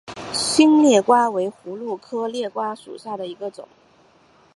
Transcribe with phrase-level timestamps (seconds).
[0.33, 3.67] 新裂瓜为葫芦科裂瓜属下的一个种。